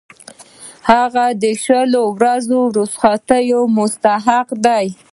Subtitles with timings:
[0.89, 4.85] هغه د شلو ورځو رخصتۍ مستحق دی.